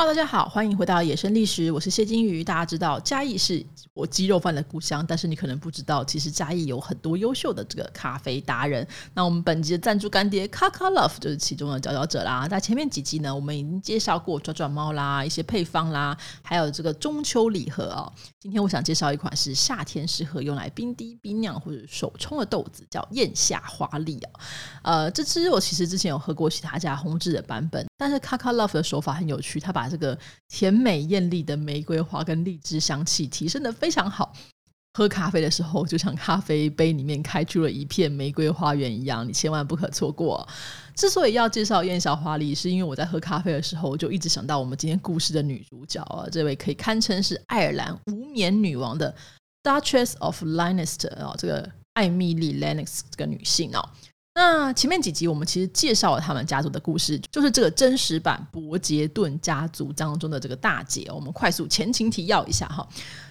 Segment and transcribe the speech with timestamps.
[0.00, 2.42] Hello，大家好，欢迎回到野生历史，我是谢金鱼。
[2.42, 8.88] 大家知道嘉义是我鸡肉饭的故乡，但是你可能不知道，其实嘉义有很多优秀的这个咖啡达人。
[9.12, 12.48] 那我们本集的赞助干爹 Kakalove 就是其中的佼佼者啦。
[12.48, 18.10] 在前面几集呢，我们已经介绍过转转猫啦，一些配方啦，还有这个中秋礼盒哦。
[18.38, 24.40] 今天我想介绍一款是夏天适合用来冰滴冰酿或者手冲的豆子，叫艳夏花丽哦。
[24.80, 30.18] 呃，这支我其实之前有喝过其他家烘制的版本，但是 Kakalove 的手法很有趣，他把这个
[30.48, 34.32] 甜美艳丽的玫瑰花跟荔枝香气提升得非常好，
[34.94, 40.48] 喝咖啡的时候就像咖啡杯里面开出了一片玫瑰花园一样，你千万不可错过。
[40.94, 49.14] 之所以要介绍艳夏花丽，是因为我在喝咖啡的时候就一直想到我们今天故事的女主角啊，这位可以堪称是爱尔兰无冕女王的
[49.62, 53.86] Duchess of Leinster 啊，这个艾蜜莉 Lennox 这个女性哦。
[54.42, 61.10] 那前面几集我们其实介绍了他们家族的故事，就是这个真实版伯杰顿家族当中的这个大姐。
[61.14, 62.88] 我们快速前情提要一下哈，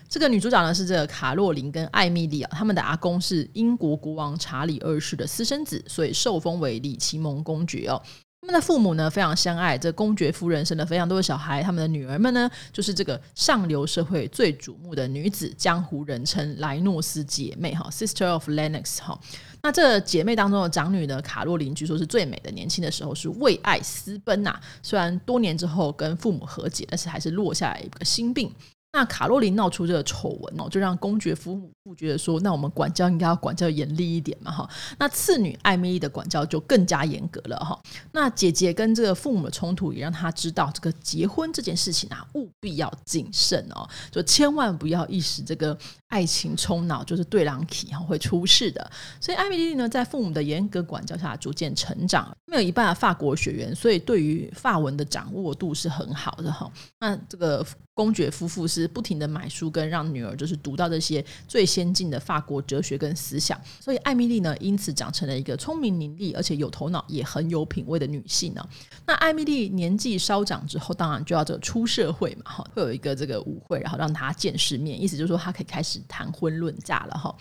[0.08, 8.00] 这个女主角呢是这个卡洛琳跟艾米丽啊，他们的阿公是英国国王查理二世的私生子，所以受封为里奇蒙公爵哦。
[8.42, 19.20] 他们的父母呢非常相爱，这公爵夫人生了非常多的小孩，他们的女儿们呢就是这个上流社会最瞩目的女子，江湖人称莱诺斯姐妹哈，Sister of Lennox 哈。
[19.62, 22.50] 那这姐妹当中的长女呢，卡洛琳据说是最美的。
[22.52, 28.50] 年轻的时候是为爱私奔呐、啊，虽然多年之后跟父母和解，但是还是落下来一个心病。
[28.92, 34.68] 那卡洛琳闹出这个丑闻哦，就让公爵夫妇觉得说，那我们管教应该要管教严厉一点嘛哈。
[34.98, 37.80] 那次女艾米丽的管教就更加严格了哈。
[38.12, 48.92] 那姐姐跟这个父母的冲突也让她知道，这个结婚这件事情啊，务必要谨慎哦，就千万不要一时这个爱情冲脑，就是对狼体哈会出事的。
[49.22, 56.72] 所以艾米丽呢，在父母的严格管教下，逐渐成长，没有一半的法国血缘，所以对于法文的掌握度是很好的哈。
[57.00, 57.64] 那这个。
[58.00, 68.66] 公爵夫妇是不停的买书，跟让女儿就是读到这些最先进的法国哲学跟思想，所以艾米丽呢，因此长成了一个聪明伶俐，而且有头脑，也很有品味的女性呢。
[69.06, 77.36] 那艾米丽年纪稍长之后，当然就要这个出社会嘛，哈，会有一个这个舞会，然后让她见世面，意思就是说她可以开始谈婚论嫁了哈。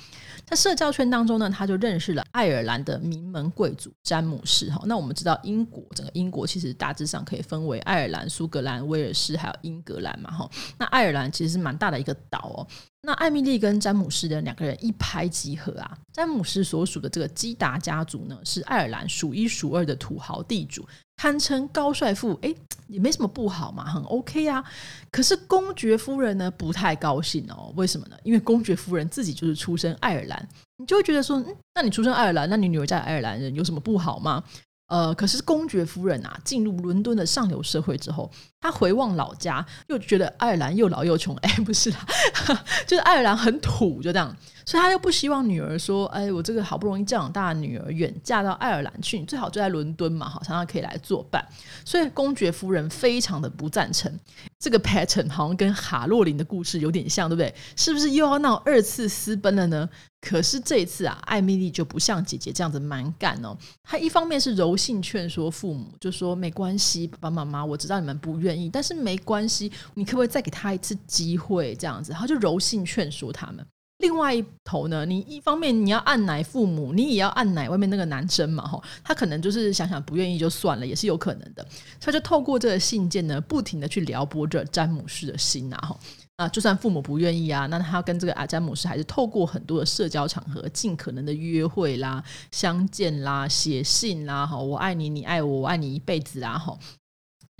[0.44, 4.82] 在社交圈当中呢，她就认识了爱尔兰的名门贵族詹姆士哈。
[4.86, 10.47] 那我们知道英国整个英国其实大致上可以分为爱尔兰、苏格兰、威尔士还有英格兰嘛哈。
[10.78, 12.66] 那爱尔兰其实是蛮大的一个岛哦。
[13.02, 15.96] 那艾米丽跟詹姆斯的两个人一拍即合啊。
[16.12, 22.36] 詹姆斯所属的这个基达家族呢，是爱尔兰数一数二的土豪地主，堪称高帅富。
[22.42, 22.54] 诶，
[22.88, 24.62] 也没什么不好嘛，很 OK 啊。
[25.10, 27.72] 可是公爵夫人呢，不太高兴哦。
[27.76, 28.16] 为什么呢？
[28.24, 34.42] 因为公爵夫人自己就是出身爱尔兰，你就会觉得说，嗯，那你出身爱尔兰，那你女儿嫁爱尔兰人有什么不好吗？
[34.88, 42.06] 呃，可是公爵夫人啊，进入伦敦的上流社会之后，她回望老家，又觉得爱尔兰又老又穷，哎，不是啦，
[42.88, 44.34] 就是爱尔兰很土，就这样，
[44.64, 51.46] 所以她又不希望女儿说，哎，我这个好不容易教养大的女儿远嫁到爱尔兰去，你最好就在伦敦嘛，好，常常可以来作伴。
[51.84, 54.10] 所以公爵夫人非常的不赞成。
[54.58, 57.54] 这个 pattern 好像跟哈洛琳的故事有点像，对不对？
[57.76, 59.88] 是不是又要闹二次私奔了呢？
[60.20, 63.56] 可是这一次啊，艾米丽就不像姐姐这样子蛮干哦。
[63.84, 71.74] 她一方面是柔性劝说父母，就说没关系，爸爸妈妈，我知道你们不愿意，但是没关系，你可不可以再给他一次机会？
[71.76, 73.64] 这样子，她就柔性劝说他们。
[73.98, 81.66] 另外一头呢，你一方面你要按奶父母，你也要按奶外面那个男生嘛，吼，他可能就是想想不愿意就算了，也是有可能的。
[82.00, 85.98] 他就透过这个信件呢，不停的去撩拨着詹姆士的心啊，吼。
[86.38, 92.22] 啊，就算父母不愿意啊，那他跟这个阿詹姆斯还是透过很多的社交场合，尽可能的约会啦、
[92.52, 96.78] 相见啦、写信啦，哈，我爱你，你爱我，我爱你一辈子啦，哈，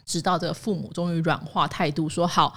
[0.04, 2.54] 直到这个父母终于软化态度，说好。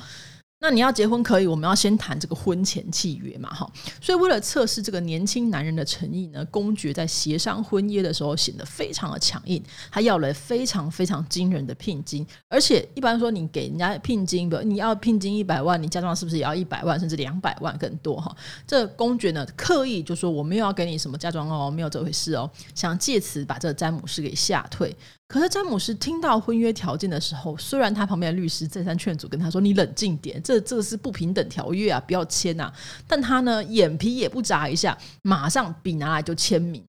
[0.64, 3.68] 那你要结婚可以，我们要先谈这个婚前契约嘛，哈。
[4.00, 9.62] 所以为了测试这个年轻男人的诚意呢，公爵在协商婚约的时候显得非常的强硬，
[9.92, 18.32] 他要了非常非常惊人的聘金，而且一般说你给人家聘金，比如你要聘金一百万，你嫁妆是不是也要一百万甚至两百万更多哈？
[18.68, 24.96] 这公爵呢刻意就说我没有要给你什么嫁妆哦，没有这回事哦，想借此把这个詹姆士给吓退。
[25.28, 32.72] 可是詹姆士听到婚约条件的时候，虽然他旁边的律师再三劝阻，跟他说：“你冷静点，这这个是不平等条约啊，不要签呐。”
[33.08, 36.84] 但他呢，眼皮也不眨一下，马上笔拿来就签名。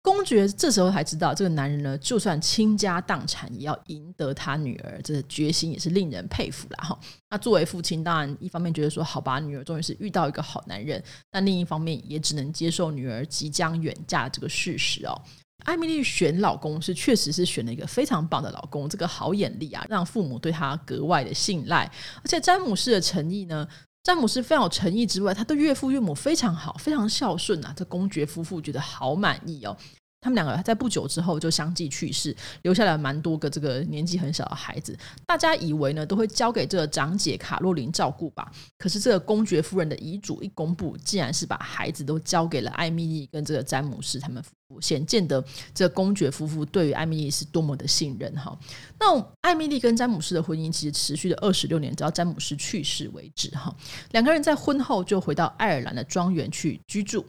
[0.00, 6.98] 公爵这时候才知道，这个男人呢，就算倾家荡产也要赢得他女儿，这决心也是令人佩服了哈。
[7.28, 15.20] 那作为父亲，当然一方面觉得说：“好吧，女儿终于是遇到一个好男人。”但另一方面也只能接受女儿即将远嫁这个事实哦。
[15.64, 21.84] 艾米丽选老公是确实是选了一个非常棒的老公，这个好眼力啊，让父母对她格外的信赖。
[22.16, 23.68] 而且詹姆斯的诚意呢，
[24.02, 27.74] 詹姆斯非常有诚意之外，他对岳父岳母非常好，非常孝顺啊。
[27.76, 29.76] 这公爵夫妇觉得好满意哦。
[30.20, 34.96] 他们两个在不久之后就相继去世，留下了蛮多个这个年纪很小的孩子。
[35.26, 38.50] 大家以为呢都会交给这个长姐卡洛琳照顾吧。
[38.76, 45.42] 可是这个公爵夫人的遗嘱一公布，竟然是把孩子都交给了艾米丽跟这个詹姆士他们夫妇，显见得
[45.72, 48.58] 这公爵夫妇对于艾米丽是多么的信任哈。
[48.98, 53.72] 那艾米丽跟詹姆士的婚姻其实持续了二十六年，直到詹姆士去世为止哈。
[54.10, 57.24] 两个人在婚后就回到爱尔兰的庄园去居住。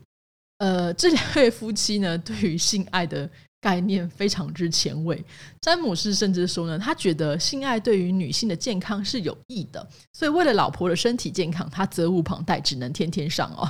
[0.59, 3.29] 呃，这两位夫妻呢，对于性爱的
[3.61, 5.21] 概念非常之前卫。
[5.59, 13.69] 詹姆士甚至说呢，他觉得性爱对于女性的健康是有益的，所以为了老婆的身体健康，他责无旁贷，只能天天上哦。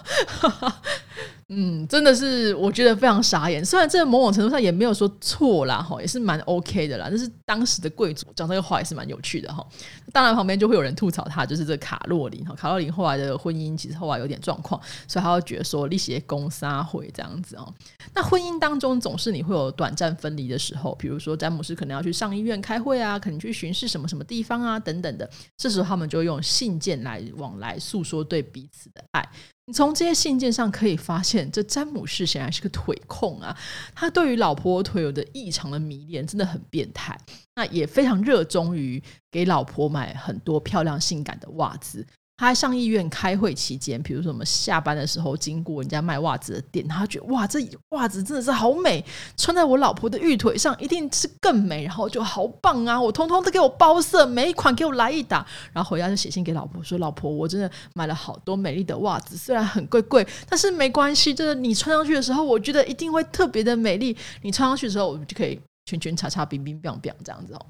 [1.52, 3.66] 嗯，真的是我觉得非常傻眼。
[3.66, 7.08] 虽然这某种程度上也没有说错啦，哈，也是蛮 OK 的啦。
[7.10, 9.66] 但是当时的贵族讲这个话也是蛮有趣的哈。
[10.14, 12.54] 当然旁边就会有人吐槽他，就是这卡洛琳哈。
[12.54, 17.74] 卡洛琳后来的婚姻其实后来有点状况，所以他会觉得说利息公杀会这样子哦。
[18.14, 25.28] 那婚姻当中总是你会有短暂分离的时候，比如说詹姆斯可能要去上医院开会啊，可能去巡视什么什么地方啊等等的。
[25.58, 29.28] 这时候他们就用信件来往来诉说对彼此的爱。
[29.70, 33.56] 你从这些信件上可以发现，这詹姆士显然是个腿控啊！
[33.94, 37.16] 他对于老婆腿有着异常的迷恋，真的很变态。
[37.56, 39.00] 那也非常热衷于
[39.30, 42.04] 给老婆买很多漂亮性感的袜子。
[42.40, 47.60] 他上医院开会期间，比如说我们下班的时候经过人家卖袜子的店，他觉得哇，这
[47.90, 49.04] 袜子真的是好美，
[49.36, 53.00] 穿在我老婆的玉腿上一定是更美，然后就好棒啊！
[53.00, 55.46] 我通通都给我包色，每一款给我来一打。
[55.74, 64.16] 然后回家就写信给老婆说：“老婆，我真的买了好多美丽的袜子，虽然很贵贵，但是没关系，就是你穿上去的时候，我觉得一定会特别的美丽。
[64.44, 67.66] 你穿上去的时候，我们就可以圈圈叉叉、冰冰冰冰这样子哦。”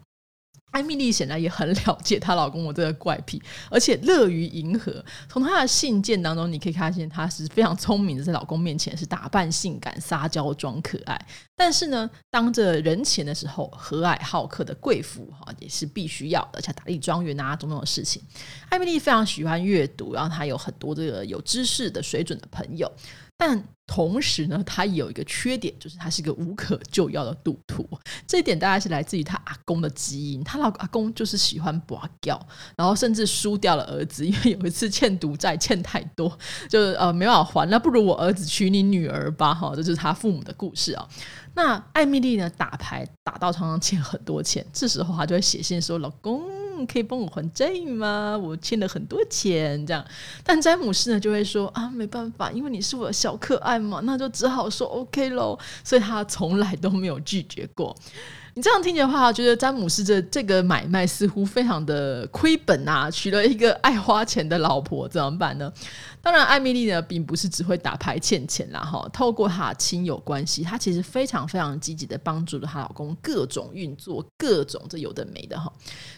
[0.79, 5.03] 艾米莉显然也很了解她老公我这个怪癖，而且乐于迎合。
[5.27, 11.19] 从她的信件当中，你可以发现她是非常聪明的，在老公面前是打扮性感、撒娇装可爱。
[11.57, 18.21] 但是呢，当着人前的时候，和蔼好客的贵妇哈也是必须要的，像打理庄园啊种种的事情。
[18.69, 22.89] 艾米莉非常喜欢阅读，然后她有很多这个有知识的水准的朋友。
[23.41, 27.87] 但同时呢，他有一个缺点，就是他是一个无可救药的赌徒。
[28.27, 30.43] 这一点大概是来自于他阿公的基因。
[30.43, 32.37] 他老阿公就是喜欢拔掉，
[32.75, 36.37] 然后甚至输掉了儿子，因为有一次欠赌债欠太多，
[36.69, 37.67] 就呃没办法还。
[37.69, 41.07] 那不如我儿子娶你女儿吧，哈，这就是他父母的故事啊。
[41.55, 46.43] 那艾米莉呢，打牌打到常常欠很多钱，这时候他就会写信说：“老公。”
[46.85, 48.37] 可以帮我还债吗？
[48.37, 50.05] 我欠了很多钱，这样。
[50.43, 55.57] 但詹姆斯呢就会说啊，没办法，因为你是我的小可爱嘛，那就只好说 OK 喽。
[55.83, 57.95] 所以他从来都没有拒绝过。
[58.55, 65.71] 你这样听的话，觉得詹姆斯这这个买卖似乎非常的亏本啊，娶了一个爱花钱的老婆，怎么办呢？
[66.21, 69.07] 当然，艾米丽呢，并不是只会打牌欠钱啦，哈。
[69.13, 75.71] 透过她亲友关系，她其实非常非常积极的帮助了她老公各种运作，各种这有的没的哈。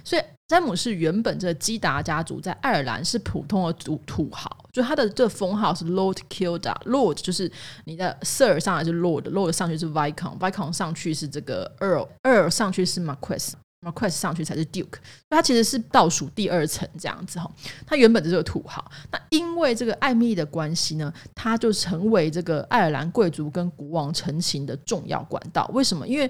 [0.03, 7.49] 所以，詹姆士原本这基达家族在爱尔兰是普通的土土豪，就他的这封号是 Lord Kilda，Lord 就是
[7.85, 13.53] 你的 Sir 上来是 Lord，Lord 上去是 Viscount，Viscount 上去是这个 Earl，Earl 上去是 Marquess。
[13.83, 17.51] Marquess 上去才是 Duke，他其实是倒数第二层这样子哈。
[17.85, 25.67] 他原本就是个土豪，那因为这个艾蜜莉的关系呢，他就成为这个爱尔兰贵族跟国王成亲的重要管道。
[25.73, 26.07] 为什么？
[26.07, 26.29] 因为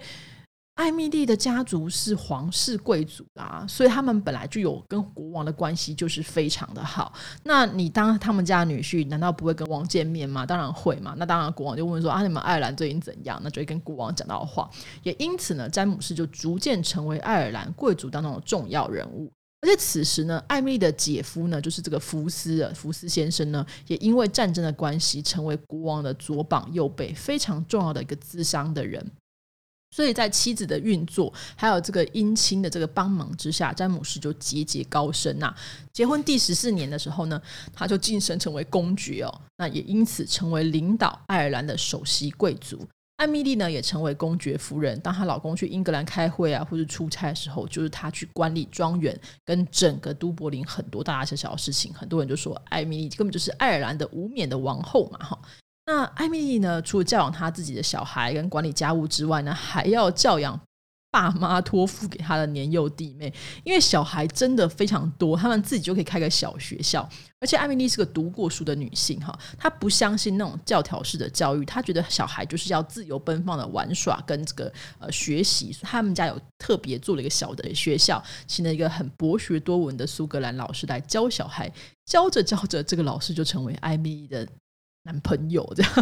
[0.75, 7.13] 艾米丽的家族是皇室贵族啊，所以他们本来就有跟国王的关系就是非常的好。
[7.43, 10.45] 那你当他们家女婿，难道不会跟王见面吗？
[10.45, 11.13] 当然会嘛。
[11.17, 13.39] 那当然，国王就问说啊，你们爱尔兰最近怎样？
[13.43, 14.67] 那就会跟国王讲到话。
[15.03, 19.31] 也因此呢，詹姆士就逐渐成为爱尔兰贵族当中的重要人物。
[19.61, 29.05] 而且此时呢，艾米丽的姐夫呢，就是这个福斯，福斯先生呢，也因为战争的关系，成为国王的左膀右臂，非常重要的一个咨商的人。
[29.91, 35.53] 所以在妻子的运作，还有这个姻亲的这个帮忙之下，詹姆士就节节高升呐。
[35.91, 37.41] 结婚第十四年的时候呢，
[37.73, 42.87] 他就晋升成为公爵哦，那也因此成为领导爱尔兰的首席贵族。
[43.17, 44.99] 艾米丽呢，也成为公爵夫人。
[45.01, 51.93] 当她老公去英格兰开会啊，或者出差的时候，就是她去管理庄园跟整个都柏林很多大大小小的事情。
[51.93, 55.39] 很多人就说，艾米丽根本就是爱尔兰的无冕的王后嘛，哈。
[55.85, 56.81] 那艾米丽呢？
[56.81, 60.59] 除了教养她自己的小孩跟管理家务之外呢，还要教养
[61.09, 63.33] 爸妈托付给他的年幼弟妹，
[63.65, 67.07] 因为小孩真的非常多，他们自己就可以开个小学校。
[67.41, 75.75] 而且艾米丽是个读过书的女性，哈，她不相信那种教条式的教育，她觉得小孩就是要自由奔放的玩耍跟这个呃学习。
[75.81, 81.69] 他们家有特别做了一个小的学校，请了一个很博学多闻的苏格兰老师来教小孩，
[82.05, 84.47] 教着教着，这个老师就成为艾米丽的。
[85.03, 85.93] 男朋友这样，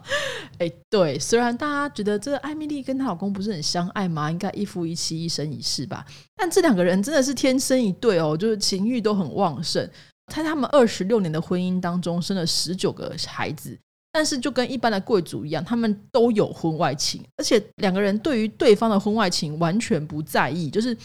[0.58, 6.04] 哎，对，虽然大家觉得这个艾米丽跟她老公不是很相爱嘛，应该一夫一妻、一生一世吧，
[6.36, 9.88] 但这两个人真的是天生一对哦，就是情欲都很旺盛。
[10.32, 13.78] 在他们二十六年的婚姻当中，生了十九个孩子，
[14.10, 20.96] 但是就跟一般的贵族一样，他们都有婚外情，而且两个人对于对方的婚外情完全不在意，就是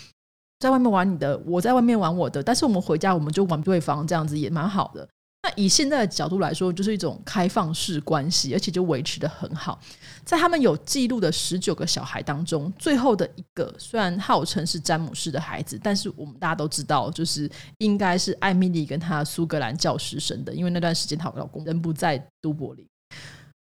[0.60, 5.08] 在外面玩你的，我在外面玩我的，但是我们回家我们就玩对方，这样子也蛮好的。
[5.44, 9.80] 那以现在的角度来说，就是一种开放式关系，而且就维持得很好。
[10.24, 22.86] 在他们有记录的十九个小孩当中，最后的一个虽然号称是詹姆士的孩子，但是我们大家都知道，就是应该是艾米丽跟她苏格兰教师生的，因为那段时间她老公人不在都柏林，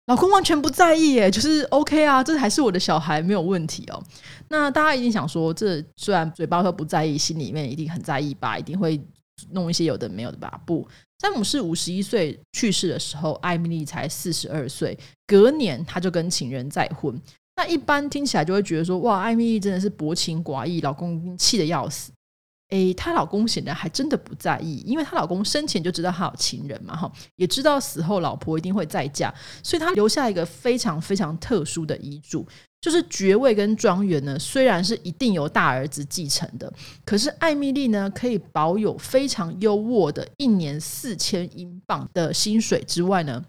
[0.05, 4.03] 老公完全不在意，耶，就是 OK 啊，这还是我的小孩，没有问题哦。
[4.49, 8.55] 那大家一定想说，这虽然嘴巴说不在意，心里面一定很在意吧？
[8.55, 9.01] 一定会
[9.49, 10.61] 弄一些有的没有的吧？
[10.63, 10.87] 不。
[11.21, 14.97] 詹姆士五十一岁去世的时候，艾米丽才四十二岁。
[15.27, 17.15] 隔年，他就跟情人再婚。
[17.55, 22.11] 那一般听起来就会觉得说，哇，艾米丽真的是薄情寡义，老公气得要死。
[22.71, 32.45] 诶，她老公显然还真的不在意，因为她老公生前就知道她有情人嘛，哈，也知道死后老婆一定会再嫁，所以他留下一个非常非常特殊的遗嘱。
[32.81, 36.73] 就是爵位跟庄园呢，虽然是一定由大儿子继承的，
[37.05, 43.45] 可是艾米丽呢，可以保有非常优渥的一年四千英镑的薪水之外呢，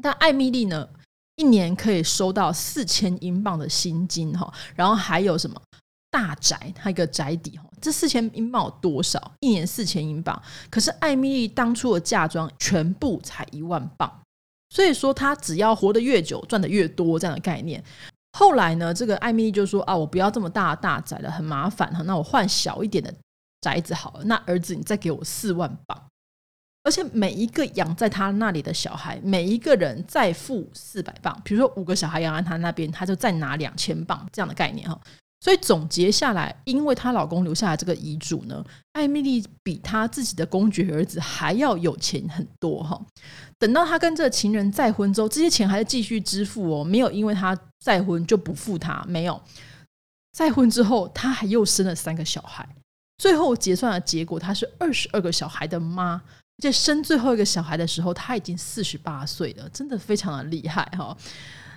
[0.00, 0.88] 但艾米丽呢，
[1.34, 5.60] 一年可以收到四千英镑的薪金哈，然后还有什么
[6.08, 9.32] 大宅，它一个宅邸哈，这四千英镑多少？
[9.40, 14.22] 一年四千英镑，可是艾米丽当初的嫁妆全部才一万镑，
[14.70, 17.82] 所以说她只要活得越久，赚得越多这样的概念。
[18.38, 22.02] 后来呢，这个艾米丽就说啊，我不要这么大大宅了，很麻烦哈。
[22.04, 23.12] 那我换小一点的
[23.60, 24.24] 宅子好了。
[24.24, 26.02] 那儿子，你再给我四万镑，
[26.84, 31.38] 而且每一个养在他那里的小孩，每一个人再付四百镑。
[31.44, 34.98] 比如说五个小孩养在他那边，他就再拿两千镑这样的概念哈。
[35.42, 43.04] 所以总结下来，因为她老公留下来这个遗嘱呢，艾米丽比她自己的公爵儿子还要有钱很多哈。
[43.58, 49.42] 等到她跟这个情人再婚之后，这些钱还是继续支付哦，没有因为她再婚就不付她，没有。
[50.32, 52.68] 再婚之后，她还又生了三个小孩，
[53.18, 61.16] 最后结算的结果，她是二十二个小孩的妈，而且生最后一个小孩的时候，她已经四十八岁了，真的非常的厉害哈。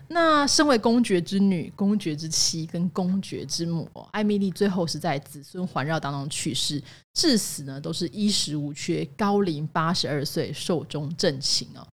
[0.07, 6.81] 那身为公爵之女、公爵之妻跟公爵之母，艾米莉最后是在子孙环绕当中去世，
[7.13, 11.85] 至死呢都是衣食无缺，高龄八十二岁，寿终正寝哦。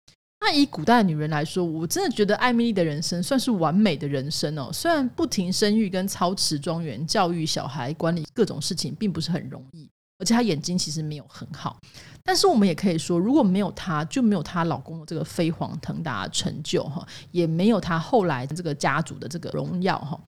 [0.41, 4.71] 那以古代女人来说，我真的觉得艾米莉的人生算是完美的人生哦。
[4.73, 9.89] 虽然不停生育、跟操持庄园、教育小孩、管理各种事情，并不是很容易。
[10.21, 11.77] 而且她眼睛其实没有很好，
[12.23, 20.21] 但是我们也可以说，如果没有她，就没有她老公的这个飞黄腾达成就哈，也没有她后来这个家族的这个荣耀哈。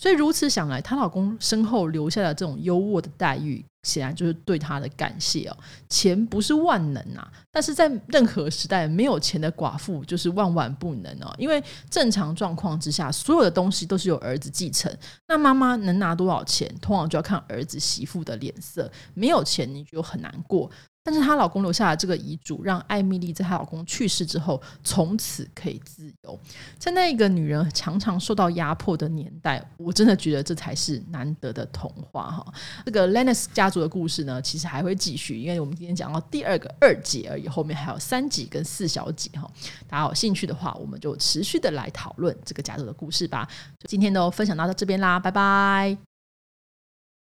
[0.00, 5.56] 所以如此想来，她老公身后留下的这种优渥的待遇，显然就是对她的感谢哦。
[5.90, 11.30] 钱不是万能啊，但是在任何时代，没有钱的寡妇就是万万不能哦。
[11.36, 14.90] 因为正常状况之下，所有的东西都是由儿子继承，
[15.28, 18.90] 那妈妈能拿多少钱，通常就要看儿子媳妇的脸色。
[19.12, 20.70] 没有钱，你就很难过。
[21.02, 26.38] 但是她老公留下的这个遗嘱，让艾米丽在她老公去世之后，从此可以自由。
[26.78, 32.46] 在那个女人常常受到压迫的年代，我真的觉得这才是难得的童话哈。
[32.84, 39.50] 这个 Lennox 家族的故事呢，其实还会继续，因为我们今天讲到第二个二姐而已，后面还有三姐跟四小姐哈。
[39.88, 43.48] 大家有兴趣的话，我们就持续的来讨论这个家族的故事吧。
[43.88, 46.09] 今天都分享到这边啦，拜拜。